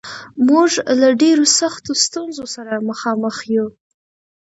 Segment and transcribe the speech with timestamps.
[0.47, 3.67] موږ له ډېرو سختو ستونزو سره مخامخ یو